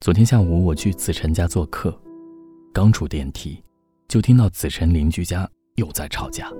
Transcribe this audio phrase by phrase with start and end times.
[0.00, 1.94] 昨天下午我去子晨家做客，
[2.72, 3.62] 刚出电梯，
[4.08, 6.50] 就听到子晨邻居家又在吵架。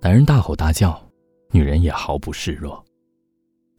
[0.00, 0.96] 男人大吼大叫，
[1.50, 2.84] 女人也毫不示弱。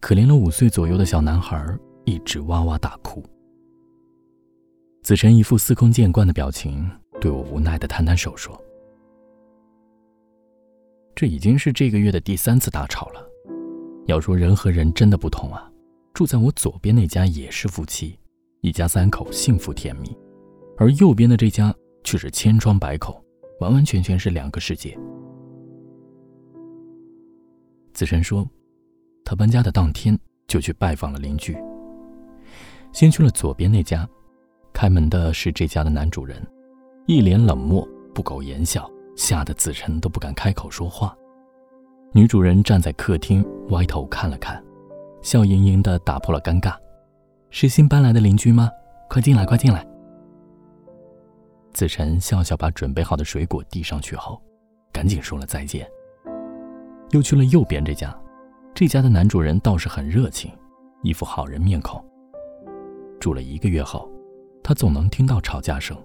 [0.00, 1.66] 可怜了五岁左右的小男孩
[2.04, 3.24] 一直哇哇大哭。
[5.02, 6.86] 子晨一副司空见惯的表情，
[7.22, 8.54] 对我无奈的摊摊手说
[11.16, 13.26] ：“这已经是这个月的第三次大吵了。
[14.08, 15.72] 要说人和人真的不同啊，
[16.18, 18.18] 住在我左边那家也是夫妻，
[18.60, 20.18] 一家三口幸福甜蜜，
[20.76, 21.72] 而右边的这家
[22.02, 23.14] 却是千疮百孔，
[23.60, 24.98] 完完全全是两个世界。”
[27.94, 28.44] 子晨说。
[29.24, 30.18] 他搬家的当天
[30.48, 31.56] 就去拜访了邻居。
[32.92, 34.04] 先去了左边那家，
[34.72, 36.44] 开门的是这家的男主人，
[37.06, 41.16] 一脸冷漠，不苟言笑，吓得子晨都不敢开口说话。
[42.12, 44.60] 女主人站在客厅，歪头看了看，
[45.22, 46.74] 笑盈盈的打破了尴尬
[47.50, 48.70] ：“是新搬来的邻居吗？
[49.08, 49.86] 快进来，快进来。”
[51.72, 54.40] 子晨笑笑把准备好的水果递上去后，
[54.92, 55.88] 赶紧说了再见。
[57.10, 58.16] 又去了右边这家。
[58.74, 60.52] 这家的男主人倒是很热情，
[61.02, 62.04] 一副好人面孔。
[63.18, 64.08] 住了一个月后，
[64.62, 65.96] 他总能听到吵架声。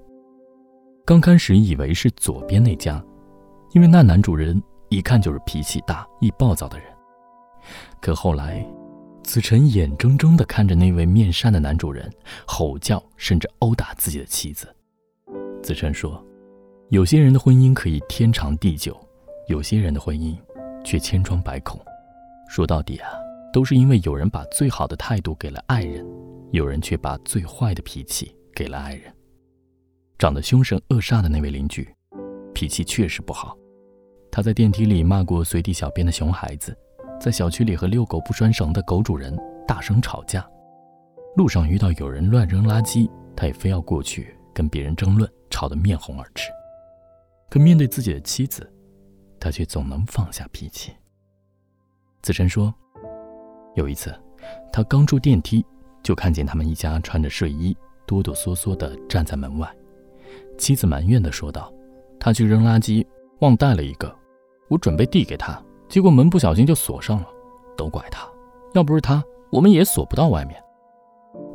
[1.05, 3.03] 刚开始以为是左边那家，
[3.73, 6.87] 因为那男主人一看就是脾气大、易暴躁的人。
[8.01, 8.65] 可后来，
[9.23, 12.11] 子晨眼睁睁地看着那位面善的男主人
[12.45, 14.67] 吼叫，甚至殴打自己的妻子。
[15.63, 16.23] 子晨说
[16.91, 18.95] ：“有些人的婚姻可以天长地久，
[19.47, 20.37] 有些人的婚姻
[20.83, 21.79] 却千疮百孔。”
[22.49, 23.09] 说到底啊，
[23.51, 26.05] 都是因为有人把最好的态度给了爱人，
[26.51, 29.11] 有人却把最坏的脾气给了爱人。
[30.19, 31.87] 长得凶神恶煞的那位邻居，
[32.53, 33.57] 脾气确实不好。
[34.29, 36.77] 他在电梯里骂过随地小便的熊孩子，
[37.23, 39.33] 在小区里和遛狗不拴绳的狗主人
[39.65, 40.45] 大声吵架。
[41.37, 46.51] 路上遇到有人乱扔垃圾，他也非要过去跟别人争论，吵得面红耳赤。
[47.49, 48.69] 可面对自己的妻子，
[49.39, 50.91] 他却总能放下脾气。
[52.21, 52.75] 子晨说
[53.75, 54.13] ：“有一次，
[54.69, 55.65] 他刚出电梯，
[56.03, 57.73] 就看见他们一家穿着睡衣，
[58.05, 59.73] 哆哆嗦嗦地站在门外。
[60.57, 61.73] 妻子埋怨地说道
[62.19, 63.07] ：‘他去扔垃圾，
[63.39, 64.13] 忘带了一个，
[64.67, 67.27] 我准备递给他，结果门不小心就锁上了。
[67.77, 68.27] 都怪他，
[68.73, 70.59] 要不是他，我们也锁不到外面。’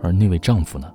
[0.00, 0.94] 而那位丈夫呢，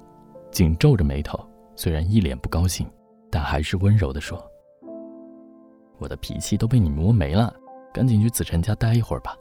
[0.50, 1.38] 紧皱着眉头，
[1.76, 2.90] 虽然一脸不高兴，
[3.30, 4.42] 但还是温柔地说
[6.00, 7.54] ：‘我的脾气都被你磨没了，
[7.94, 9.36] 赶紧去子晨家待一会儿吧。’”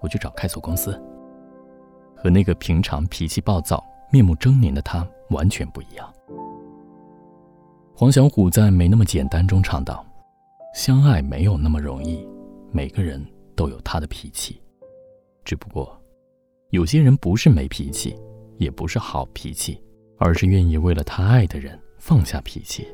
[0.00, 0.92] 我去找开锁公司，
[2.16, 6.08] 和那个平常脾气暴躁、面目狰狞的他完全不一样。
[7.96, 10.06] 黄小琥在《没那么简单》中唱道
[10.72, 12.24] ：“相爱没有那么容易，
[12.70, 13.20] 每个人
[13.60, 14.58] 都有他的脾气，
[15.44, 15.94] 只不过，
[16.70, 18.18] 有些人不是没脾气，
[18.56, 19.78] 也不是好脾气，
[20.16, 22.88] 而是愿意为了他爱的人放下脾气。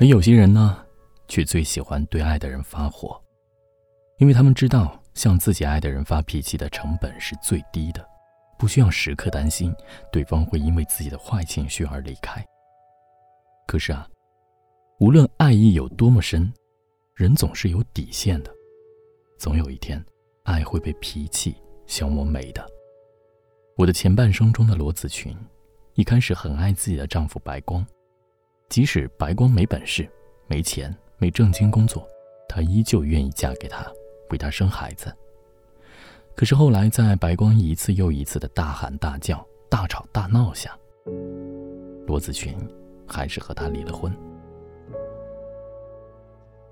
[0.00, 0.82] 而有些人呢，
[1.28, 3.22] 却最喜欢对爱的人发火。”
[4.16, 8.02] 因为他们知道，向自己爱的人发脾气的成本是最低的，
[8.58, 9.74] 不需要时刻担心
[10.10, 12.42] 对方会因为自己的坏情绪而离开。
[13.66, 14.08] 可是啊，
[15.00, 16.50] 无论爱意有多么深，
[17.14, 18.52] 人总是有底线的，
[19.38, 20.04] 总有一天，
[20.42, 21.54] 爱会被脾气
[21.86, 22.66] 消磨没的。
[23.76, 25.32] 我的前半生中的罗子群，
[25.94, 27.86] 一开始很爱自己的丈夫白光，
[28.68, 30.10] 即使白光没本事、
[30.48, 32.04] 没钱、没正经工作，
[32.48, 33.86] 她依旧愿意嫁给他。
[34.30, 35.14] 为他生孩子。
[36.34, 40.76] 可是后来，在白光一次又一次的大喊大叫、大吵大闹下，
[42.06, 42.56] 罗子群
[43.06, 44.12] 还是和他离了婚。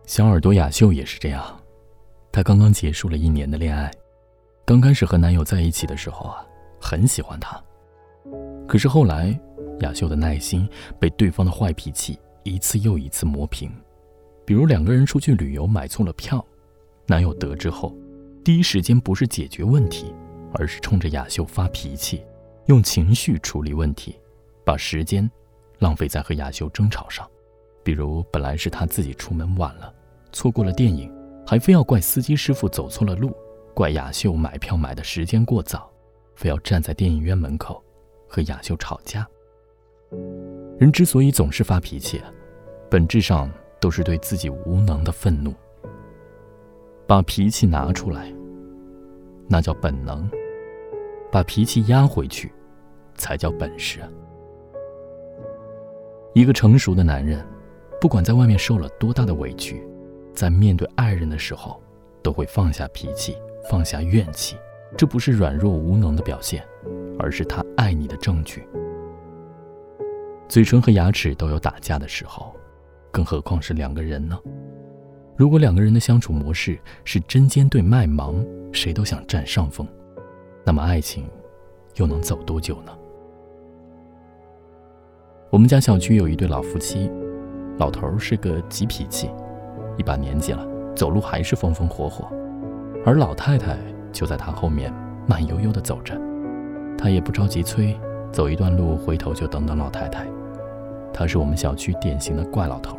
[0.05, 1.61] 小耳朵雅秀也是这样，
[2.31, 3.91] 她刚刚结束了一年的恋爱，
[4.65, 6.45] 刚开始和男友在一起的时候啊，
[6.81, 7.63] 很喜欢他。
[8.67, 9.39] 可是后来，
[9.81, 10.69] 雅秀的耐心
[10.99, 13.71] 被对方的坏脾气一次又一次磨平，
[14.45, 16.45] 比如两个人出去旅游买错了票。
[17.07, 17.95] 男友得知后，
[18.45, 20.13] 第一时间不是解决问题，
[20.55, 22.25] 而是冲着雅秀发脾气，
[22.67, 24.19] 用情绪处理问题，
[24.65, 25.29] 把时间
[25.79, 27.29] 浪费在和雅秀争吵上。
[27.83, 29.93] 比如，本来是他自己出门晚了，
[30.33, 31.13] 错过了电影，
[31.47, 33.35] 还非要怪司机师傅走错了路，
[33.75, 35.91] 怪雅秀买票买的时间过早，
[36.35, 37.83] 非要站在电影院门口
[38.29, 39.27] 和雅秀吵架。
[40.79, 42.21] 人之所以总是发脾气，
[42.91, 43.51] 本质上
[43.81, 45.53] 都是对自己无能的愤怒。
[47.07, 48.33] 把脾气拿出来，
[49.49, 50.29] 那叫本能；
[51.31, 52.51] 把脾气压回去，
[53.17, 54.09] 才叫本事啊。
[56.35, 57.45] 一个成熟的男人，
[58.03, 59.81] 不管在外面受了多大的委屈，
[60.35, 61.81] 在面对爱人的时候，
[62.21, 63.37] 都会放下脾气，
[63.71, 64.57] 放下怨气。
[64.99, 66.67] 这不是软弱无能的表现，
[67.17, 68.67] 而是他爱你的证据。
[70.49, 72.53] 嘴唇和牙齿都有打架的时候，
[73.13, 74.37] 更何况是两个人呢？
[75.37, 79.87] 如果两个人的相处模式是针尖对麦芒，谁都想占上风，
[80.67, 81.25] 那么爱情
[81.95, 82.93] 又能走多久呢？
[85.51, 87.09] 我们家小区有一对老夫妻，
[87.79, 89.31] 老头是个急脾气，
[89.97, 92.27] 一把年纪了，走路还是风风火火，
[93.05, 93.77] 而老太太
[94.13, 94.93] 就在他后面
[95.27, 96.15] 慢悠悠地走着，
[96.97, 97.99] 他也不着急催，
[98.31, 100.27] 走一段路回头就等等老太太。
[101.13, 102.97] 他是我们小区典型的怪老头，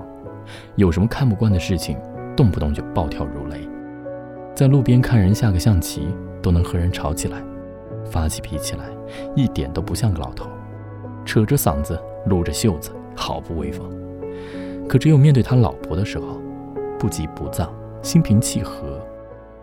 [0.76, 1.98] 有什么看不惯的事情。
[2.36, 3.70] 动不动就暴跳如雷，
[4.56, 6.08] 在路边看人下个象棋
[6.42, 7.38] 都能和人吵起来，
[8.06, 8.86] 发起脾气来
[9.36, 10.50] 一点都不像个老头，
[11.24, 13.88] 扯着嗓子撸着袖子，毫不威风。
[14.88, 16.40] 可只有面对他老婆的时候，
[17.00, 19.00] 不急不躁，心平气和，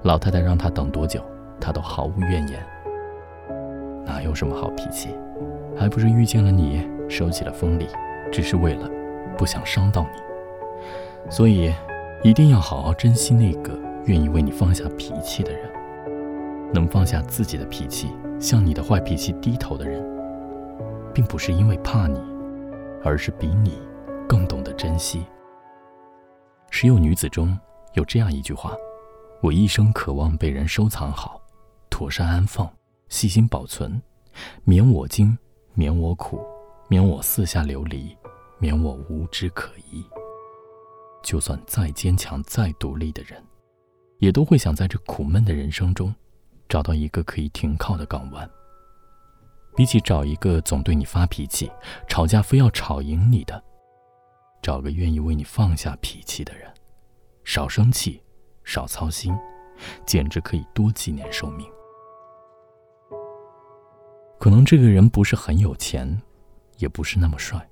[0.03, 1.23] 老太太让他等多久，
[1.61, 2.59] 他都毫无怨言。
[4.05, 5.11] 哪有什么好脾气，
[5.77, 7.87] 还不是遇见了你，收起了锋利，
[8.33, 8.91] 只是为了
[9.37, 11.73] 不想伤到你，所以。
[12.23, 13.73] 一定要好好珍惜那个
[14.05, 15.63] 愿意为你放下脾气的人，
[16.71, 20.05] 能放下自己的脾气，向你的坏脾气低头的人，
[21.15, 22.21] 并不是因为怕你，
[23.03, 23.79] 而是比你
[24.31, 25.27] 更懂得珍惜。
[26.71, 27.59] 十有女子中
[27.95, 28.77] 有这样一句话
[29.43, 31.43] ：“我一生渴望被人收藏好，
[31.91, 32.73] 妥善安放，
[33.09, 34.01] 细心保存，
[34.63, 35.37] 免我惊，
[35.75, 36.41] 免我苦，
[36.87, 38.17] 免我四下流离，
[38.61, 40.07] 免我无枝可依。”
[41.25, 43.43] 就算再坚强、再独立的人，
[44.21, 46.15] 也都会想在这苦闷的人生中，
[46.69, 48.49] 找到一个可以停靠的港湾。
[49.75, 51.69] 比起找一个总对你发脾气、
[52.07, 53.61] 吵架非要吵赢你的，
[54.63, 56.73] 找个愿意为你放下脾气的人，
[57.45, 58.23] 少生气、
[58.65, 59.35] 少操心，
[60.07, 61.67] 简直可以多几年寿命。
[64.39, 66.21] 可能这个人不是很有钱，
[66.79, 67.69] 也不是那么帅，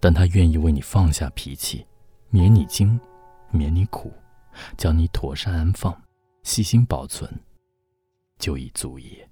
[0.00, 1.86] 但他愿意为你放下脾气。
[2.30, 2.98] 免你惊，
[3.50, 4.10] 免你苦，
[4.78, 5.94] 将你妥善安放，
[6.42, 7.30] 细心保存，
[8.38, 9.22] 就已足矣。